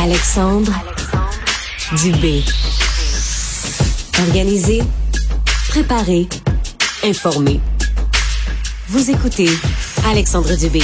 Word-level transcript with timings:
Alexandre 0.00 0.72
Dubé. 2.00 2.44
Organisé, 4.20 4.80
préparé, 5.70 6.28
informé. 7.02 7.60
Vous 8.86 9.10
écoutez 9.10 9.48
Alexandre 10.06 10.54
Dubé. 10.56 10.82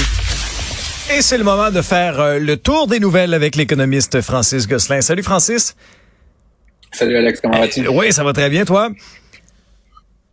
Et 1.16 1.22
c'est 1.22 1.38
le 1.38 1.45
moment 1.45 1.71
de 1.71 1.80
faire 1.80 2.19
euh, 2.19 2.38
le 2.40 2.56
tour 2.56 2.88
des 2.88 2.99
nouvelles 2.99 3.35
avec 3.35 3.54
l'économiste 3.54 4.21
Francis 4.21 4.67
Gosselin. 4.67 5.00
Salut 5.00 5.22
Francis. 5.22 5.76
Salut 6.90 7.17
Alex, 7.17 7.40
comment 7.40 7.60
vas-tu? 7.60 7.87
Oui, 7.87 8.12
ça 8.12 8.24
va 8.24 8.33
très 8.33 8.51
bien, 8.51 8.65
toi? 8.65 8.90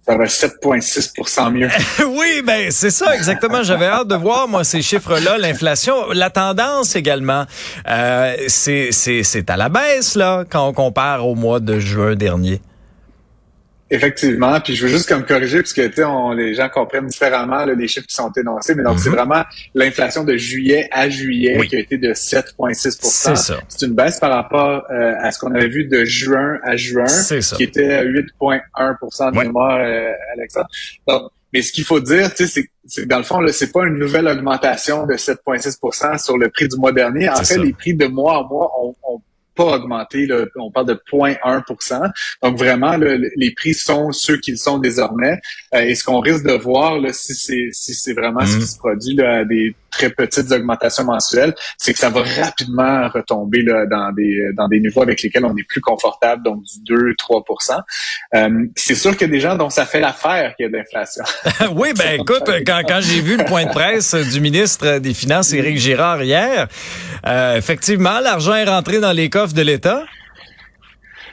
Ça 0.05 0.17
va 0.17 0.25
7,6% 0.25 1.51
mieux. 1.51 1.69
oui, 2.07 2.41
ben 2.43 2.71
c'est 2.71 2.89
ça 2.89 3.15
exactement. 3.15 3.61
J'avais 3.61 3.85
hâte 3.85 4.07
de 4.07 4.15
voir 4.15 4.47
moi 4.47 4.63
ces 4.63 4.81
chiffres-là, 4.81 5.37
l'inflation, 5.37 6.09
la 6.11 6.31
tendance 6.31 6.95
également. 6.95 7.45
Euh, 7.87 8.35
c'est 8.47 8.91
c'est 8.91 9.49
à 9.49 9.57
la 9.57 9.69
baisse 9.69 10.15
là 10.15 10.43
quand 10.49 10.67
on 10.67 10.73
compare 10.73 11.27
au 11.27 11.35
mois 11.35 11.59
de 11.59 11.79
juin 11.79 12.15
dernier. 12.15 12.61
Effectivement, 13.93 14.57
puis 14.61 14.73
je 14.73 14.85
veux 14.85 14.91
juste 14.91 15.09
comme 15.09 15.25
corriger 15.25 15.57
parce 15.57 15.73
que 15.73 15.85
tu 15.85 16.01
on, 16.05 16.31
les 16.31 16.53
gens 16.53 16.69
comprennent 16.69 17.07
différemment 17.07 17.65
les 17.65 17.87
chiffres 17.89 18.07
qui 18.07 18.15
sont 18.15 18.31
énoncés, 18.31 18.73
mais 18.73 18.83
donc 18.83 18.99
c'est 18.99 19.09
mhm. 19.09 19.15
vraiment 19.15 19.43
l'inflation 19.75 20.23
de 20.23 20.37
juillet 20.37 20.87
à 20.91 21.09
juillet 21.09 21.67
qui 21.67 21.75
a 21.75 21.79
été 21.79 21.97
de 21.97 22.13
7,6% 22.13 23.59
C'est 23.67 23.85
une 23.85 23.93
baisse 23.93 24.17
par 24.17 24.31
rapport 24.31 24.85
euh, 24.89 25.13
à 25.19 25.31
ce 25.31 25.39
qu'on 25.39 25.53
avait 25.53 25.67
vu 25.67 25.85
de 25.85 26.05
juin 26.05 26.57
à 26.63 26.77
juin, 26.77 27.05
qui 27.57 27.63
était 27.63 27.95
à 27.95 28.05
8,1% 28.05 29.33
de 29.33 29.37
mémoire, 29.37 29.79
euh, 29.81 30.13
Alexandre. 30.37 30.67
Donc, 31.05 31.23
mais 31.53 31.61
ce 31.61 31.73
qu'il 31.73 31.83
faut 31.83 31.99
dire, 31.99 32.31
c'est 32.33 32.63
que 32.63 33.01
dans 33.07 33.17
le 33.17 33.23
fond, 33.23 33.45
c'est 33.51 33.73
pas 33.73 33.85
une 33.85 33.97
nouvelle 33.97 34.27
augmentation 34.27 35.05
de 35.05 35.15
7,6% 35.15 36.23
sur 36.23 36.37
le 36.37 36.49
prix 36.49 36.69
du 36.69 36.77
mois 36.77 36.93
dernier. 36.93 37.27
En 37.27 37.43
fait, 37.43 37.57
les 37.57 37.73
prix 37.73 37.93
de 37.93 38.05
mois 38.05 38.39
en 38.39 38.47
mois 38.47 38.71
ont, 38.81 38.95
ont 39.03 39.21
pas 39.55 39.75
augmenté. 39.75 40.25
Là, 40.25 40.45
on 40.55 40.71
parle 40.71 40.87
de 40.87 41.01
0,1% 41.11 42.11
Donc 42.43 42.57
vraiment, 42.57 42.97
les 42.97 43.51
prix 43.51 43.73
sont 43.73 44.11
ceux 44.11 44.37
qu'ils 44.37 44.57
sont 44.57 44.79
désormais. 44.79 45.39
Euh, 45.73 45.81
et 45.81 45.95
ce 45.95 46.03
qu'on 46.03 46.19
risque 46.19 46.45
de 46.45 46.53
voir, 46.53 46.99
là, 46.99 47.13
si 47.13 47.33
c'est 47.33 47.69
si 47.71 47.93
c'est 47.93 48.13
vraiment 48.13 48.45
ce 48.45 48.57
qui 48.57 48.63
mm. 48.63 48.67
se 48.67 48.77
produit 48.77 49.15
là, 49.15 49.39
à 49.39 49.45
des 49.45 49.75
très 49.91 50.09
petites 50.09 50.51
augmentations 50.51 51.03
mensuelles, 51.03 51.53
c'est 51.77 51.93
que 51.93 51.99
ça 51.99 52.09
va 52.09 52.23
rapidement 52.23 53.07
retomber 53.09 53.61
là, 53.61 53.85
dans 53.85 54.11
des 54.11 54.51
dans 54.55 54.67
des 54.67 54.79
niveaux 54.79 55.01
avec 55.01 55.21
lesquels 55.21 55.45
on 55.45 55.55
est 55.55 55.67
plus 55.67 55.81
confortable, 55.81 56.43
donc 56.43 56.63
du 56.83 56.93
2-3 56.93 57.81
euh, 58.35 58.49
C'est 58.75 58.95
sûr 58.95 59.11
qu'il 59.11 59.27
y 59.27 59.29
a 59.29 59.33
des 59.33 59.39
gens 59.39 59.55
dont 59.55 59.69
ça 59.69 59.85
fait 59.85 59.99
l'affaire 59.99 60.55
qu'il 60.55 60.65
y 60.65 60.67
a 60.67 60.71
de 60.71 60.77
l'inflation. 60.77 61.23
oui, 61.75 61.89
ben 61.95 62.19
écoute, 62.19 62.49
quand, 62.65 62.81
quand 62.87 62.99
j'ai 63.01 63.21
vu 63.21 63.37
le 63.37 63.45
point 63.45 63.65
de 63.65 63.71
presse 63.71 64.15
du 64.15 64.39
ministre 64.39 64.99
des 64.99 65.13
Finances, 65.13 65.53
Éric 65.53 65.77
Girard, 65.77 66.23
hier, 66.23 66.67
euh, 67.27 67.55
effectivement, 67.55 68.19
l'argent 68.19 68.55
est 68.55 68.65
rentré 68.65 68.99
dans 68.99 69.11
les 69.11 69.29
coffres 69.29 69.53
de 69.53 69.61
l'État. 69.61 70.03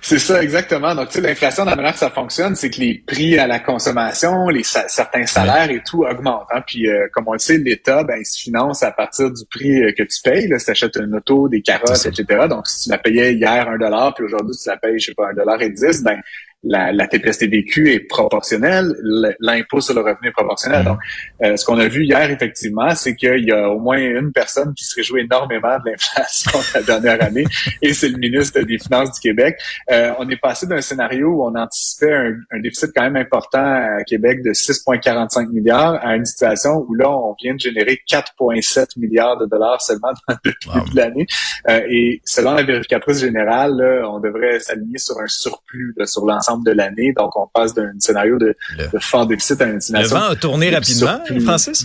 C'est 0.01 0.19
ça, 0.19 0.43
exactement. 0.43 0.95
Donc, 0.95 1.09
tu 1.09 1.15
sais, 1.15 1.21
l'inflation, 1.21 1.65
la 1.65 1.77
manière 1.77 1.93
que 1.93 1.99
ça 1.99 2.11
fonctionne, 2.11 2.55
c'est 2.55 2.71
que 2.71 2.81
les 2.81 3.03
prix 3.07 3.39
à 3.39 3.47
la 3.47 3.59
consommation, 3.59 4.49
les 4.49 4.63
certains 4.63 5.27
salaires 5.27 5.71
et 5.71 5.83
tout 5.85 6.05
augmentent. 6.05 6.49
Hein. 6.53 6.63
Puis, 6.67 6.89
euh, 6.89 7.09
comme 7.13 7.29
on 7.29 7.33
le 7.33 7.39
sait, 7.39 7.59
l'État, 7.59 8.05
ben, 8.05 8.17
il 8.19 8.25
se 8.25 8.39
finance 8.39 8.83
à 8.83 8.91
partir 8.91 9.31
du 9.31 9.45
prix 9.51 9.83
euh, 9.83 9.93
que 9.93 10.03
tu 10.03 10.21
payes. 10.23 10.49
Là, 10.49 10.59
si 10.59 10.67
tu 10.67 10.71
achètes 10.71 10.97
une 10.97 11.15
auto, 11.15 11.49
des 11.49 11.63
carottes, 11.63 12.07
etc. 12.07 12.47
Donc, 12.49 12.67
si 12.67 12.85
tu 12.85 12.91
la 12.91 12.99
payais 12.99 13.35
hier 13.35 13.69
un 13.69 13.79
dollar, 13.79 14.15
puis 14.15 14.25
aujourd'hui, 14.25 14.57
tu 14.57 14.69
la 14.69 14.77
payes, 14.77 14.99
je 14.99 15.07
sais 15.07 15.15
pas, 15.15 15.31
un 15.31 15.35
dollar 15.35 15.61
et 15.61 15.71
dix, 15.71 16.03
ben, 16.03 16.21
la, 16.65 16.93
la 16.93 17.07
TPS-TVQ 17.07 17.93
est 17.93 18.01
proportionnelle, 18.01 18.93
l'impôt 19.41 19.81
sur 19.81 19.95
le 19.95 20.01
revenu 20.01 20.29
est 20.29 20.33
proportionnel. 20.33 20.85
Donc, 20.85 20.99
euh, 21.43 21.57
ce 21.57 21.65
qu'on 21.65 21.79
a 21.79 21.87
vu 21.87 22.05
hier, 22.05 22.31
effectivement, 22.31 22.95
c'est 22.97 23.15
qu'il 23.15 23.45
y 23.45 23.53
a 23.53 23.71
au 23.71 23.79
moins 23.79 23.99
une 23.99 24.33
personne 24.33 24.75
qui 24.75 24.85
se 24.85 24.97
réjouit 24.97 25.23
énormément 25.23 25.79
de 25.79 25.91
l'inflation 25.91 26.59
la 26.75 26.83
dernière 26.83 27.23
année, 27.23 27.45
et 27.83 27.95
c'est 27.95 28.09
le 28.09 28.19
ministre 28.19 28.61
des 28.61 28.79
Finances 28.79 29.13
du 29.13 29.21
Québec. 29.21 29.57
Euh, 29.91 30.13
on 30.19 30.29
est 30.29 30.37
passé 30.37 30.67
d'un 30.67 30.81
scénario 30.81 31.29
où 31.29 31.45
on 31.45 31.55
anticipait 31.55 32.13
un, 32.13 32.35
un, 32.51 32.61
déficit 32.61 32.91
quand 32.95 33.05
même 33.05 33.17
important 33.17 33.63
à 33.63 34.03
Québec 34.05 34.43
de 34.43 34.51
6,45 34.51 35.51
milliards 35.51 36.05
à 36.05 36.17
une 36.17 36.25
situation 36.25 36.85
où 36.89 36.95
là, 36.95 37.09
on 37.09 37.37
vient 37.41 37.55
de 37.55 37.61
générer 37.61 38.01
4,7 38.11 38.99
milliards 38.99 39.39
de 39.39 39.47
dollars 39.47 39.81
seulement 39.81 40.13
depuis 40.45 40.71
de 40.93 40.97
l'année. 40.97 41.27
Euh, 41.69 41.83
et 41.89 42.21
selon 42.25 42.55
la 42.55 42.65
vérificatrice 42.65 43.21
générale, 43.21 43.77
là, 43.77 44.11
on 44.11 44.19
devrait 44.19 44.59
s'aligner 44.59 44.99
sur 44.99 45.19
un 45.21 45.27
surplus 45.29 45.95
là, 45.97 46.07
sur 46.07 46.25
l'ensemble 46.25 46.48
de 46.57 46.73
l'année. 46.73 47.13
Donc, 47.17 47.37
on 47.37 47.47
passe 47.47 47.75
d'un 47.75 47.93
scénario 47.99 48.39
de, 48.39 48.57
fort 49.01 49.27
déficit 49.27 49.61
à 49.63 49.67
un 49.67 49.81
scénario... 49.81 50.09
Le 50.09 50.15
vent 50.15 50.27
a 50.31 50.37
tourné 50.37 50.71
rapidement, 50.71 51.21
Francis? 51.45 51.85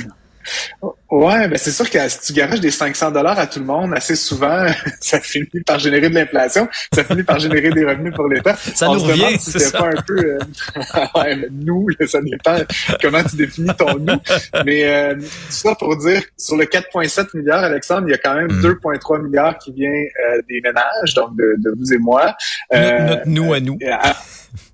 Ouais, 1.10 1.48
ben 1.48 1.58
c'est 1.58 1.72
sûr 1.72 1.90
que 1.90 2.10
si 2.10 2.20
tu 2.20 2.34
garages 2.34 2.60
des 2.60 2.72
500 2.72 3.12
dollars 3.12 3.38
à 3.38 3.48
tout 3.48 3.60
le 3.60 3.66
monde, 3.66 3.94
assez 3.96 4.16
souvent, 4.16 4.66
ça 5.00 5.20
finit 5.20 5.48
par 5.66 5.80
générer 5.80 6.10
de 6.10 6.16
l'inflation, 6.16 6.68
ça 6.94 7.04
finit 7.04 7.24
par 7.24 7.40
générer 7.40 7.70
des 7.70 7.86
revenus 7.86 8.14
pour 8.14 8.28
l'État. 8.28 8.56
Ça 8.76 8.88
nous 8.88 9.00
revient, 9.00 9.40
si 9.40 9.52
c'est 9.52 9.72
pas 9.72 9.88
un 9.88 10.02
peu, 10.06 10.18
euh, 10.18 10.40
ouais, 11.16 11.48
nous, 11.52 11.88
ça 12.08 12.20
dépend 12.22 12.58
comment 13.02 13.24
tu 13.24 13.36
définis 13.36 13.70
ton 13.78 13.98
nous. 14.00 14.20
Mais 14.66 14.86
euh, 14.86 15.16
ça 15.50 15.76
pour 15.76 15.96
dire, 15.98 16.22
sur 16.38 16.58
le 16.58 16.66
4,7 16.66 17.38
milliards, 17.38 17.64
Alexandre, 17.64 18.08
il 18.08 18.12
y 18.12 18.14
a 18.14 18.18
quand 18.18 18.36
même 18.36 18.48
2,3 18.48 19.20
mm. 19.20 19.24
milliards 19.24 19.58
qui 19.60 19.72
vient 19.72 19.90
euh, 19.90 20.42
des 20.50 20.62
ménages, 20.62 21.14
donc 21.16 21.36
de, 21.36 21.56
de 21.60 21.76
vous 21.78 21.94
et 21.94 21.98
moi. 21.98 22.36
Euh, 22.74 23.08
notre, 23.08 23.28
nous 23.28 23.54
à 23.54 23.60
nous 23.60 23.78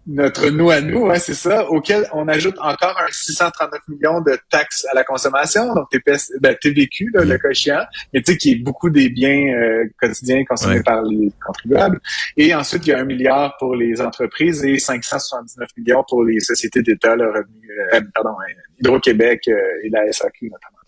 notre 0.07 0.49
nous 0.49 0.69
à 0.69 0.81
nous, 0.81 1.07
ouais, 1.07 1.19
c'est 1.19 1.33
ça, 1.33 1.69
auquel 1.69 2.07
on 2.13 2.27
ajoute 2.27 2.57
encore 2.59 2.97
un 2.99 3.11
639 3.11 3.79
millions 3.87 4.21
de 4.21 4.37
taxes 4.49 4.85
à 4.91 4.95
la 4.95 5.03
consommation, 5.03 5.73
donc 5.73 5.89
TPS, 5.89 6.31
ben, 6.41 6.55
TVQ, 6.59 7.11
là, 7.13 7.23
le 7.23 7.35
mm. 7.35 7.39
cochon, 7.39 7.85
mais 8.13 8.21
tu 8.21 8.31
sais, 8.31 8.37
qui 8.37 8.51
est 8.51 8.63
beaucoup 8.63 8.89
des 8.89 9.09
biens 9.09 9.53
euh, 9.53 9.85
quotidiens 9.99 10.43
consommés 10.45 10.83
par 10.83 11.03
les 11.03 11.31
contribuables. 11.45 11.99
Et 12.37 12.53
ensuite, 12.53 12.85
il 12.87 12.89
y 12.89 12.93
a 12.93 12.99
un 12.99 13.05
milliard 13.05 13.55
pour 13.57 13.75
les 13.75 14.01
entreprises 14.01 14.63
et 14.65 14.79
579 14.79 15.69
millions 15.77 16.03
pour 16.07 16.23
les 16.23 16.39
sociétés 16.39 16.81
d'État, 16.81 17.15
le 17.15 17.27
revenu, 17.27 17.69
euh, 17.93 18.01
pardon, 18.13 18.35
Hydro-Québec 18.79 19.47
euh, 19.47 19.53
et 19.83 19.89
la 19.89 20.11
SAQ 20.11 20.49
notamment. 20.49 20.79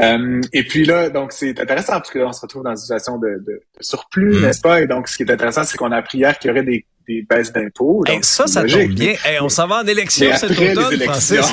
Euh, 0.00 0.40
et 0.52 0.64
puis 0.64 0.84
là, 0.84 1.10
donc 1.10 1.32
c'est 1.32 1.58
intéressant 1.60 1.94
parce 1.94 2.10
que 2.10 2.18
là, 2.18 2.28
on 2.28 2.32
se 2.32 2.40
retrouve 2.40 2.64
dans 2.64 2.70
une 2.70 2.76
situation 2.76 3.18
de, 3.18 3.42
de, 3.46 3.60
surplus, 3.80 4.36
mm. 4.36 4.42
n'est-ce 4.42 4.60
pas? 4.60 4.80
Et 4.80 4.86
donc, 4.86 5.08
ce 5.08 5.16
qui 5.16 5.22
est 5.22 5.30
intéressant, 5.30 5.64
c'est 5.64 5.76
qu'on 5.76 5.92
a 5.92 5.96
appris 5.96 6.18
hier 6.18 6.38
qu'il 6.38 6.48
y 6.48 6.52
aurait 6.52 6.62
des 6.62 6.86
des 7.06 7.22
baisses 7.22 7.52
d'impôts. 7.52 8.04
ça, 8.22 8.46
ça 8.46 8.64
tombe 8.64 8.88
bien. 8.88 9.14
on 9.40 9.48
s'en 9.48 9.66
va 9.66 9.82
en 9.82 9.86
élection 9.86 10.30
cet 10.36 10.50
automne, 10.50 10.98
Francis. 11.00 11.40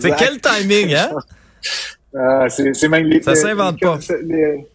c'est 0.00 0.16
quel 0.16 0.40
timing, 0.40 0.94
hein? 0.94 1.10
Ah, 2.16 2.46
c'est 2.48 2.88
même 2.88 3.04
les, 3.04 3.22
ça 3.22 3.34
s'invente 3.34 3.80
pas 3.80 3.98
les 4.22 4.66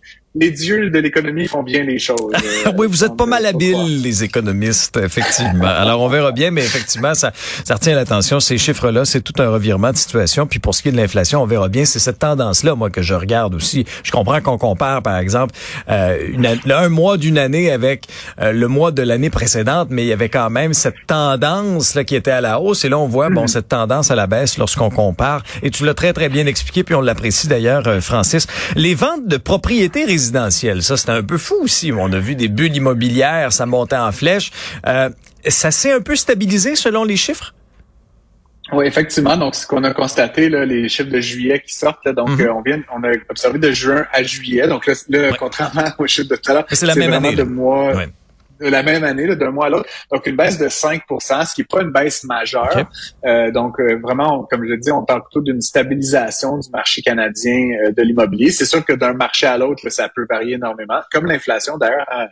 dieux 0.51 0.89
de 0.89 0.99
l'économie 0.99 1.47
font 1.47 1.63
bien 1.63 1.83
les 1.83 1.99
choses. 1.99 2.33
Euh, 2.65 2.71
oui, 2.77 2.87
vous 2.89 3.03
êtes 3.03 3.17
pas 3.17 3.25
mal 3.25 3.45
habiles, 3.45 4.01
les 4.01 4.23
économistes, 4.23 4.97
effectivement. 4.97 5.65
Alors, 5.65 6.01
on 6.01 6.07
verra 6.07 6.31
bien, 6.31 6.49
mais 6.51 6.61
effectivement, 6.61 7.13
ça, 7.13 7.31
ça 7.65 7.75
retient 7.75 7.95
l'attention. 7.95 8.39
Ces 8.39 8.57
chiffres-là, 8.57 9.03
c'est 9.05 9.21
tout 9.21 9.41
un 9.41 9.49
revirement 9.49 9.91
de 9.91 9.97
situation. 9.97 10.45
Puis 10.45 10.59
pour 10.59 10.73
ce 10.73 10.81
qui 10.81 10.89
est 10.89 10.91
de 10.91 10.97
l'inflation, 10.97 11.41
on 11.41 11.45
verra 11.45 11.67
bien. 11.67 11.83
C'est 11.83 11.99
cette 11.99 12.19
tendance-là, 12.19 12.75
moi, 12.75 12.89
que 12.89 13.01
je 13.01 13.13
regarde 13.13 13.53
aussi. 13.53 13.85
Je 14.03 14.11
comprends 14.11 14.39
qu'on 14.39 14.57
compare, 14.57 15.01
par 15.01 15.17
exemple, 15.17 15.53
euh, 15.89 16.17
une, 16.31 16.47
un 16.71 16.89
mois 16.89 17.17
d'une 17.17 17.37
année 17.37 17.71
avec 17.71 18.05
euh, 18.39 18.53
le 18.53 18.67
mois 18.67 18.91
de 18.91 19.01
l'année 19.01 19.29
précédente, 19.29 19.89
mais 19.91 20.03
il 20.03 20.07
y 20.07 20.13
avait 20.13 20.29
quand 20.29 20.49
même 20.49 20.73
cette 20.73 20.95
tendance 21.07 21.95
là 21.95 22.03
qui 22.03 22.15
était 22.15 22.31
à 22.31 22.41
la 22.41 22.61
hausse. 22.61 22.85
Et 22.85 22.89
là, 22.89 22.97
on 22.97 23.07
voit, 23.07 23.29
bon, 23.29 23.45
mm-hmm. 23.45 23.47
cette 23.47 23.67
tendance 23.67 24.09
à 24.09 24.15
la 24.15 24.27
baisse 24.27 24.57
lorsqu'on 24.57 24.89
compare. 24.89 25.43
Et 25.63 25.69
tu 25.69 25.85
l'as 25.85 25.95
très, 25.95 26.13
très 26.13 26.29
bien 26.29 26.45
expliqué, 26.45 26.83
puis 26.83 26.95
on 26.95 27.01
l'apprécie 27.01 27.47
d'ailleurs, 27.47 27.83
Francis. 28.01 28.47
Les 28.75 28.95
ventes 28.95 29.27
de 29.27 29.37
propriétés 29.37 30.05
ça, 30.23 30.97
c'est 30.97 31.09
un 31.09 31.23
peu 31.23 31.37
fou 31.37 31.55
aussi. 31.61 31.91
On 31.91 32.11
a 32.11 32.19
vu 32.19 32.35
des 32.35 32.47
bulles 32.47 32.75
immobilières, 32.75 33.51
ça 33.53 33.65
montait 33.65 33.95
en 33.95 34.11
flèche. 34.11 34.51
Euh, 34.87 35.09
ça 35.47 35.71
s'est 35.71 35.91
un 35.91 36.01
peu 36.01 36.15
stabilisé 36.15 36.75
selon 36.75 37.03
les 37.03 37.17
chiffres? 37.17 37.53
Oui, 38.71 38.85
effectivement. 38.85 39.37
Donc, 39.37 39.55
ce 39.55 39.67
qu'on 39.67 39.83
a 39.83 39.93
constaté, 39.93 40.49
là, 40.49 40.65
les 40.65 40.87
chiffres 40.89 41.09
de 41.09 41.19
juillet 41.19 41.61
qui 41.65 41.75
sortent, 41.75 42.07
donc 42.07 42.29
mhm. 42.29 42.41
euh, 42.41 42.53
on 42.53 42.61
vient, 42.61 42.81
on 42.95 43.03
a 43.03 43.11
observé 43.29 43.59
de 43.59 43.71
juin 43.71 44.05
à 44.11 44.23
juillet. 44.23 44.67
Donc 44.67 44.87
là, 44.87 45.31
contrairement 45.37 45.85
aux 45.97 46.07
chiffres 46.07 46.29
de 46.29 46.35
tout 46.35 46.51
à 46.51 46.53
l'heure, 46.55 46.65
c'est 46.69 46.85
la 46.85 46.95
même 46.95 47.13
année. 47.13 47.35
De 47.35 47.43
mois, 47.43 47.93
la 48.59 48.83
même 48.83 49.03
année, 49.03 49.35
d'un 49.35 49.51
mois 49.51 49.67
à 49.67 49.69
l'autre. 49.69 49.89
Donc, 50.11 50.25
une 50.27 50.35
baisse 50.35 50.57
de 50.57 50.67
5% 50.67 51.45
ce 51.45 51.53
qui 51.53 51.61
n'est 51.61 51.65
pas 51.65 51.81
une 51.81 51.91
baisse 51.91 52.23
majeure. 52.23 52.89
Euh, 53.25 53.51
donc, 53.51 53.79
euh, 53.79 53.99
vraiment, 54.01 54.43
comme 54.49 54.63
je 54.63 54.71
l'ai 54.71 54.77
dit, 54.77 54.91
on 54.91 55.03
parle 55.03 55.23
plutôt 55.23 55.41
d'une 55.41 55.61
stabilisation 55.61 56.57
du 56.57 56.69
marché 56.69 57.01
canadien 57.01 57.71
euh, 57.85 57.91
de 57.91 58.01
l'immobilier. 58.01 58.51
C'est 58.51 58.65
sûr 58.65 58.83
que 58.85 58.93
d'un 58.93 59.13
marché 59.13 59.47
à 59.47 59.57
l'autre, 59.57 59.89
ça 59.89 60.09
peut 60.13 60.25
varier 60.29 60.55
énormément, 60.55 61.01
comme 61.11 61.25
l'inflation 61.25 61.77
d'ailleurs. 61.77 62.05
Hein, 62.11 62.27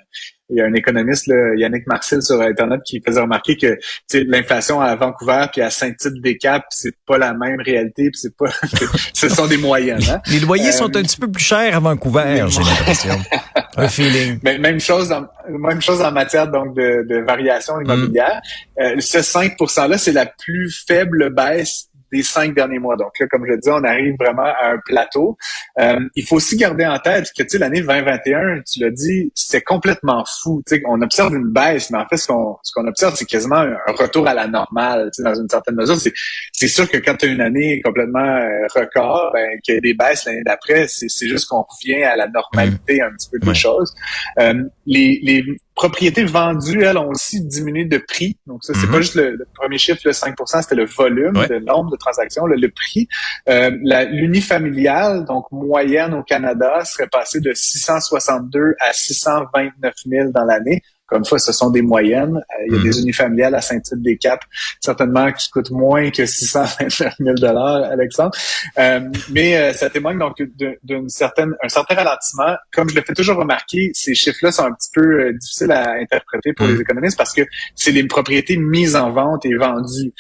il 0.52 0.58
y 0.58 0.62
a 0.62 0.66
un 0.66 0.74
économiste, 0.74 1.28
là, 1.28 1.56
Yannick 1.56 1.88
Marcel, 1.88 2.22
sur 2.22 2.42
Internet, 2.42 2.82
qui 2.86 3.02
faisait 3.06 3.22
remarquer 3.22 3.56
que 3.56 3.78
l'inflation 4.14 4.82
à 4.82 4.96
Vancouver 4.96 5.46
puis 5.52 5.62
à 5.62 5.70
Saint-Tite-des-Caps, 5.70 6.66
c'est 6.70 6.96
pas 7.08 7.18
la 7.18 7.34
même 7.34 7.62
réalité, 7.62 8.10
puis 8.10 8.20
c'est 8.20 8.36
pas, 8.36 8.52
ce 9.14 9.30
sont 9.30 9.48
des 9.48 9.56
moyennes. 9.56 10.04
Hein? 10.10 10.22
Les 10.30 10.40
loyers 10.42 10.74
sont 10.74 10.94
un 10.96 11.02
petit 11.02 11.18
peu 11.18 11.32
plus 11.32 11.44
chers 11.44 11.78
à 11.78 11.80
Vancouver, 11.80 12.46
j'ai 12.50 12.64
l'impression. 12.64 13.18
feeling. 13.88 14.40
Mais 14.44 14.58
même 14.58 14.80
chose, 14.80 15.12
en, 15.12 15.28
même 15.48 15.82
chose 15.82 16.02
en 16.02 16.12
matière 16.12 16.48
donc 16.48 16.76
de, 16.76 17.06
de 17.08 17.20
variation 17.20 17.80
immobilière. 17.80 18.42
Mm. 18.78 18.82
Euh, 18.82 18.96
ce 19.00 19.22
5 19.22 19.56
là, 19.88 19.98
c'est 19.98 20.12
la 20.12 20.26
plus 20.26 20.84
faible 20.88 21.34
baisse 21.34 21.91
des 22.12 22.24
cinq 22.24 22.54
derniers 22.54 22.80
mois. 22.80 22.96
Donc 22.96 23.18
là, 23.20 23.28
comme 23.28 23.46
je 23.46 23.52
le 23.52 23.58
dis, 23.58 23.70
on 23.70 23.84
arrive 23.84 24.16
vraiment 24.20 24.44
à 24.44 24.74
un 24.74 24.78
plateau. 24.86 25.38
Euh, 25.80 26.00
il 26.16 26.26
faut 26.26 26.38
aussi 26.38 26.58
garder 26.58 26.86
en 26.86 27.00
tête 27.00 27.32
que 27.36 27.44
tu 27.44 27.50
sais, 27.50 27.58
l'année 27.58 27.82
2021, 27.82 28.62
tu 28.62 28.80
l'as 28.80 28.90
dit, 28.92 29.32
c'est 29.36 29.62
complètement 29.62 30.24
fou. 30.42 30.62
Tu 30.68 30.76
sais, 30.76 30.84
on 30.88 31.02
observe 31.02 31.34
une 31.36 31.52
baisse, 31.52 31.90
mais 31.92 31.98
en 31.98 32.08
fait, 32.08 32.18
ce 32.18 32.28
qu'on 32.28 32.58
ce 32.64 32.72
qu'on 32.74 32.88
observe, 32.88 33.16
c'est 33.16 33.26
quasiment 33.26 33.58
un 33.58 33.94
retour 33.94 34.28
à 34.28 34.34
la 34.34 34.48
normale, 34.48 35.10
tu 35.14 35.22
sais, 35.22 35.24
dans 35.24 35.36
une 35.36 35.50
certaine 35.50 35.76
mesure. 35.76 35.98
C'est 35.98 36.14
c'est 36.52 36.68
sûr 36.68 36.90
que 36.90 36.98
quand 36.98 37.16
tu 37.16 37.26
as 37.26 37.30
une 37.30 37.42
année 37.42 37.82
complètement 37.84 38.20
euh, 38.20 38.68
record, 38.76 39.32
ben, 39.34 39.60
qu'il 39.64 39.76
y 39.76 39.78
a 39.78 39.82
des 39.82 39.94
baisses 39.94 40.26
l'année 40.26 40.44
d'après, 40.46 40.88
c'est 40.88 41.28
juste 41.28 41.48
qu'on 41.48 41.64
revient 41.64 42.04
à 42.04 42.16
la 42.16 42.28
normalité 42.28 43.02
un 43.02 43.12
petit 43.12 43.30
peu 43.32 43.40
des 43.40 43.54
choses. 43.54 43.94
Euh, 44.40 44.64
les, 44.86 45.20
les 45.24 45.44
propriétés 45.82 46.24
vendues, 46.26 46.84
elles, 46.84 47.00
ont 47.00 47.10
aussi 47.10 47.44
diminué 47.44 47.86
de 47.86 47.98
prix. 47.98 48.38
Donc, 48.46 48.64
ça, 48.64 48.74
c'est 48.76 48.86
mm-hmm. 48.86 48.92
pas 48.92 49.02
juste 49.02 49.16
le, 49.16 49.48
premier 49.56 49.80
chiffre, 49.80 50.00
le 50.06 50.14
5 50.14 50.36
c'était 50.62 50.76
le 50.76 50.86
volume, 50.86 51.34
le 51.50 51.60
nombre 51.60 51.90
de 51.90 51.98
transactions, 51.98 52.46
le, 52.46 52.70
prix. 52.70 53.08
Euh, 53.50 53.72
l'unifamiliale, 54.12 55.26
donc 55.26 55.46
moyenne 55.52 56.14
au 56.14 56.22
Canada, 56.22 56.86
serait 56.86 57.08
passé 57.08 57.40
de 57.40 57.52
662 57.52 58.76
à 58.80 58.94
629 58.94 59.94
000 60.06 60.30
dans 60.30 60.46
l'année. 60.46 60.84
Comme 61.12 61.26
fois, 61.26 61.40
ce 61.40 61.52
sont 61.52 61.70
des 61.70 61.82
moyennes. 61.82 62.38
Euh, 62.38 62.66
il 62.68 62.74
y 62.74 62.80
a 62.80 62.84
des 62.84 62.90
mhm. 62.90 63.04
unifamiliales 63.04 63.54
à 63.54 63.60
Saint-Tite-des-Caps, 63.60 64.48
certainement 64.80 65.30
qui 65.34 65.50
coûtent 65.50 65.72
moins 65.72 66.10
que 66.10 66.26
629 66.26 67.16
000 67.20 67.36
dollars, 67.36 67.84
Alexandre. 67.92 68.32
Euh, 68.80 69.02
mais 69.30 69.58
euh, 69.58 69.74
ça 69.74 69.90
témoigne 69.90 70.18
donc 70.18 70.42
d'une 70.84 71.10
certaine, 71.10 71.54
un 71.62 71.68
certain 71.68 71.96
ralentissement. 71.96 72.56
Comme 72.72 72.90
je 72.90 72.96
le 72.96 73.02
fais 73.02 73.14
toujours 73.14 73.36
remarquer, 73.36 73.92
ces 73.94 74.16
chiffres-là 74.16 74.54
sont 74.54 74.64
un 74.64 74.72
petit 74.72 74.90
peu 74.94 75.34
difficiles 75.34 75.74
à 75.74 75.96
interpréter 76.00 76.54
pour 76.54 76.66
les 76.68 76.76
mhm. 76.76 76.82
économistes 76.82 77.18
parce 77.18 77.34
que 77.34 77.42
c'est 77.76 77.92
des 77.92 78.06
propriétés 78.06 78.56
mises 78.56 78.96
en 78.96 79.12
vente 79.12 79.46
et 79.46 79.54
vendues. 79.56 80.14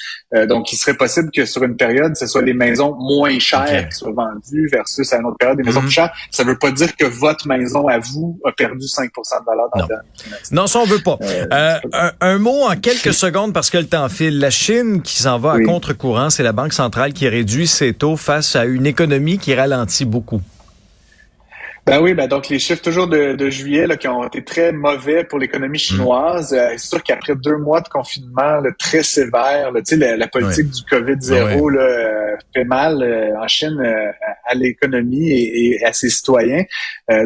donc, 0.47 0.73
il 0.73 0.75
serait 0.75 0.95
possible 0.95 1.31
que 1.31 1.45
sur 1.45 1.63
une 1.63 1.77
période, 1.77 2.17
ce 2.17 2.27
soit 2.27 2.41
les 2.41 2.53
maisons 2.53 2.95
moins 2.99 3.39
chères 3.39 3.87
qui 3.87 3.95
soient 3.95 4.11
vendues 4.11 4.67
versus 4.69 5.13
à 5.13 5.19
une 5.19 5.25
autre 5.25 5.37
période 5.37 5.57
des 5.57 5.63
maisons 5.63 5.79
mhm. 5.79 5.85
plus 5.85 5.93
chères. 5.93 6.13
Ça 6.31 6.43
ne 6.43 6.49
veut 6.49 6.57
pas 6.57 6.71
dire 6.71 6.97
que 6.97 7.05
votre 7.05 7.47
maison 7.47 7.87
à 7.87 7.97
vous 7.99 8.37
a 8.45 8.51
perdu 8.51 8.87
5 8.87 9.09
de 9.09 9.45
valeur 9.45 9.69
dans 9.73 9.87
non. 10.51 10.67
Non, 10.80 10.80
on 10.81 10.85
veut 10.85 10.99
pas. 10.99 11.17
Euh, 11.21 11.79
euh, 11.93 12.11
un, 12.19 12.37
mot 12.37 12.63
en 12.63 12.75
quelques 12.75 13.13
secondes 13.13 13.53
parce 13.53 13.69
que 13.69 13.77
le 13.77 13.87
temps 13.87 14.09
file. 14.09 14.39
La 14.39 14.49
Chine 14.49 15.01
qui 15.01 15.17
s'en 15.17 15.37
va 15.37 15.53
à 15.53 15.59
contre-courant, 15.59 16.29
c'est 16.29 16.43
la 16.43 16.53
Banque 16.53 16.73
centrale 16.73 17.13
qui 17.13 17.27
réduit 17.27 17.67
ses 17.67 17.93
taux 17.93 18.17
face 18.17 18.55
à 18.55 18.65
une 18.65 18.85
économie 18.85 19.37
qui 19.37 19.53
ralentit 19.53 20.05
beaucoup. 20.05 20.41
Ben 21.85 21.99
oui, 21.99 22.13
ben 22.13 22.27
donc 22.27 22.47
les 22.47 22.59
chiffres 22.59 22.81
toujours 22.81 23.07
de, 23.07 23.33
de 23.33 23.49
juillet 23.49 23.87
là, 23.87 23.97
qui 23.97 24.07
ont 24.07 24.23
été 24.23 24.43
très 24.43 24.71
mauvais 24.71 25.23
pour 25.23 25.39
l'économie 25.39 25.77
mm. 25.77 25.81
chinoise. 25.81 26.53
Euh, 26.53 26.69
c'est 26.73 26.89
sûr 26.89 27.03
qu'après 27.03 27.35
deux 27.35 27.57
mois 27.57 27.81
de 27.81 27.89
confinement 27.89 28.61
là, 28.61 28.69
très 28.77 29.01
sévère, 29.01 29.71
là, 29.71 29.81
la, 29.91 30.17
la 30.17 30.27
politique 30.27 30.69
du 30.69 30.81
COVID-0 30.83 31.71
là, 31.71 31.81
fait 32.53 32.63
mal 32.63 33.01
euh, 33.01 33.39
en 33.39 33.47
Chine 33.47 33.79
euh, 33.79 34.11
à 34.45 34.53
l'économie 34.53 35.29
et, 35.29 35.75
et, 35.75 35.85
à 35.85 35.93
ses 35.93 36.09
citoyens. 36.09 36.63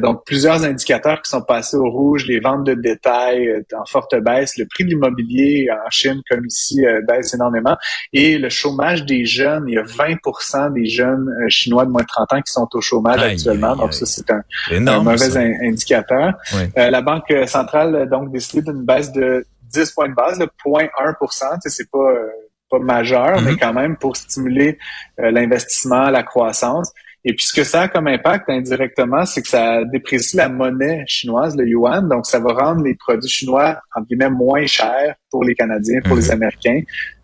donc 0.02 0.26
plusieurs 0.26 0.64
indicateurs 0.64 1.22
qui 1.22 1.30
sont 1.30 1.42
passés 1.42 1.78
au 1.78 1.90
rouge, 1.90 2.26
les 2.28 2.40
ventes 2.40 2.66
de 2.66 2.74
détail 2.74 3.64
en 3.74 3.86
forte 3.86 4.16
baisse, 4.16 4.58
le 4.58 4.66
prix 4.66 4.84
de 4.84 4.90
l'immobilier 4.90 5.68
en 5.72 5.90
Chine 5.90 6.22
comme 6.30 6.46
ici 6.46 6.84
baisse 7.08 7.34
énormément 7.34 7.76
et 8.14 8.38
le 8.38 8.50
chômage 8.50 9.06
des 9.06 9.26
jeunes. 9.26 9.66
Il 9.68 9.76
y 9.76 9.78
a 9.78 9.84
20% 9.84 10.74
des 10.74 10.86
jeunes 10.86 11.30
chinois 11.50 11.86
de 11.86 11.92
moins 11.92 12.02
de 12.02 12.08
30 12.08 12.34
ans 12.34 12.42
qui 12.42 12.52
sont 12.52 12.68
au 12.74 12.82
chômage 12.82 13.22
actuellement. 13.22 13.76
donc 13.76 13.94
ça 13.94 14.06
c'est 14.06 14.30
un 14.32 14.42
un 14.72 15.04
mauvais 15.04 15.58
indicateur. 15.64 16.34
Euh, 16.78 16.90
la 16.90 17.02
Banque 17.02 17.34
centrale 17.48 17.96
a 17.96 18.06
donc 18.06 18.32
décidé 18.32 18.62
d'une 18.62 18.84
baisse 18.84 19.12
de 19.12 19.46
10 19.74 19.92
points 19.92 20.10
de 20.10 20.14
base, 20.14 20.40
de 20.40 20.46
0.1 20.46 21.58
c'est 21.66 21.90
pas 21.90 21.98
euh, 21.98 22.28
pas 22.70 22.80
majeur, 22.80 23.42
mais 23.42 23.52
mm-hmm. 23.52 23.60
quand 23.60 23.74
même 23.74 23.98
pour 23.98 24.16
stimuler 24.16 24.78
euh, 25.20 25.32
l'investissement, 25.32 26.10
la 26.10 26.24
croissance. 26.24 26.92
Et 27.24 27.34
puis 27.34 27.46
ce 27.46 27.54
que 27.54 27.64
ça 27.64 27.82
a 27.82 27.88
comme 27.88 28.08
impact 28.08 28.50
indirectement, 28.50 29.26
c'est 29.26 29.42
que 29.42 29.48
ça 29.48 29.84
déprécie 29.84 30.38
la 30.38 30.48
monnaie 30.48 31.04
chinoise, 31.08 31.56
le 31.56 31.68
yuan. 31.68 32.08
Donc 32.08 32.28
ça 32.28 32.40
va 32.40 32.54
rendre 32.54 32.84
les 32.84 32.96
produits 32.96 33.30
chinois 33.30 33.80
entre 33.96 34.08
guillemets 34.08 34.30
moins 34.30 34.66
chers 34.68 35.16
pour 35.32 35.44
les 35.44 35.56
Canadiens, 35.56 36.02
pour 36.02 36.16
les 36.16 36.24
mm-hmm. 36.24 36.34
Américains. 36.34 36.82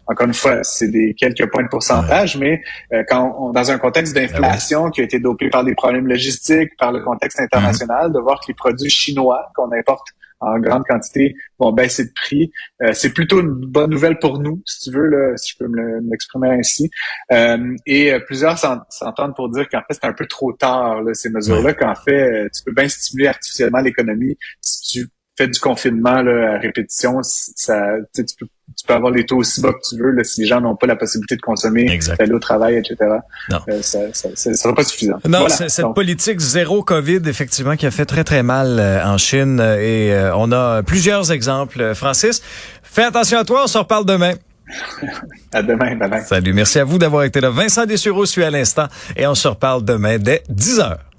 Encore 0.07 0.27
une 0.27 0.33
fois, 0.33 0.63
c'est 0.63 0.89
des 0.89 1.13
quelques 1.13 1.49
points 1.51 1.63
de 1.63 1.69
pourcentage, 1.69 2.35
mais 2.35 2.61
euh, 2.91 3.03
quand 3.07 3.35
on, 3.39 3.51
dans 3.51 3.71
un 3.71 3.77
contexte 3.77 4.13
d'inflation 4.15 4.89
qui 4.89 5.01
a 5.01 5.03
été 5.03 5.19
dopé 5.19 5.49
par 5.49 5.63
des 5.63 5.75
problèmes 5.75 6.07
logistiques, 6.07 6.75
par 6.77 6.91
le 6.91 7.01
contexte 7.01 7.39
international, 7.39 8.11
de 8.11 8.19
voir 8.19 8.39
que 8.41 8.47
les 8.49 8.55
produits 8.55 8.89
chinois 8.89 9.49
qu'on 9.55 9.71
importe 9.71 10.07
en 10.41 10.59
grande 10.59 10.83
quantité 10.83 11.35
vont 11.59 11.71
baisser 11.71 12.05
de 12.05 12.11
prix. 12.13 12.51
Euh, 12.81 12.93
c'est 12.93 13.13
plutôt 13.13 13.41
une 13.41 13.65
bonne 13.65 13.91
nouvelle 13.91 14.19
pour 14.19 14.39
nous, 14.39 14.61
si 14.65 14.89
tu 14.89 14.95
veux, 14.95 15.07
là, 15.07 15.37
si 15.37 15.53
je 15.53 15.63
peux 15.63 15.71
m'exprimer 16.01 16.49
ainsi. 16.49 16.89
Euh, 17.31 17.75
et 17.85 18.13
plusieurs 18.25 18.57
s'entendent 18.57 19.35
pour 19.35 19.49
dire 19.49 19.69
qu'en 19.69 19.81
fait, 19.81 19.93
c'est 19.93 20.05
un 20.05 20.13
peu 20.13 20.25
trop 20.25 20.53
tard, 20.53 21.03
là, 21.03 21.13
ces 21.13 21.29
mesures-là, 21.29 21.73
qu'en 21.73 21.95
fait, 21.95 22.49
tu 22.53 22.63
peux 22.65 22.73
bien 22.73 22.87
stimuler 22.87 23.27
artificiellement 23.27 23.79
l'économie 23.79 24.37
si 24.61 24.99
tu 24.99 25.07
fais 25.37 25.47
du 25.47 25.59
confinement 25.59 26.21
là, 26.21 26.55
à 26.55 26.57
répétition. 26.57 27.19
Ça, 27.21 27.97
tu 28.13 28.23
peux 28.39 28.47
tu 28.77 28.85
peux 28.85 28.93
avoir 28.93 29.11
les 29.11 29.25
taux 29.25 29.37
aussi 29.37 29.61
bas 29.61 29.73
que 29.73 29.89
tu 29.89 30.01
veux 30.01 30.11
là, 30.11 30.23
si 30.23 30.41
les 30.41 30.47
gens 30.47 30.61
n'ont 30.61 30.75
pas 30.75 30.87
la 30.87 30.95
possibilité 30.95 31.35
de 31.35 31.41
consommer, 31.41 31.99
d'aller 32.17 32.33
au 32.33 32.39
travail, 32.39 32.75
etc. 32.75 32.95
Non. 33.49 33.59
Euh, 33.69 33.81
ça, 33.81 33.99
ça, 34.13 34.53
sera 34.53 34.73
pas 34.73 34.83
suffisant. 34.83 35.17
Non, 35.27 35.47
cette 35.49 35.93
politique 35.93 36.39
zéro 36.39 36.83
COVID, 36.83 37.21
effectivement, 37.25 37.75
qui 37.75 37.85
a 37.85 37.91
fait 37.91 38.05
très, 38.05 38.23
très 38.23 38.43
mal 38.43 38.79
euh, 38.79 39.05
en 39.05 39.17
Chine. 39.17 39.59
Euh, 39.59 39.77
et 39.81 40.31
on 40.35 40.51
a 40.51 40.83
plusieurs 40.83 41.31
exemples. 41.31 41.93
Francis, 41.95 42.41
fais 42.83 43.03
attention 43.03 43.39
à 43.39 43.45
toi, 43.45 43.63
on 43.65 43.67
se 43.67 43.77
reparle 43.77 44.05
demain. 44.05 44.33
à 45.53 45.61
demain, 45.61 45.95
demain. 45.95 46.21
Salut, 46.21 46.53
merci 46.53 46.79
à 46.79 46.83
vous 46.83 46.97
d'avoir 46.97 47.23
été 47.23 47.41
là. 47.41 47.49
Vincent 47.49 47.85
Dessureau 47.85 48.25
suit 48.25 48.43
à 48.43 48.51
l'instant 48.51 48.87
et 49.15 49.27
on 49.27 49.35
se 49.35 49.47
reparle 49.47 49.83
demain 49.83 50.17
dès 50.17 50.43
10 50.49 50.79
heures. 50.79 51.10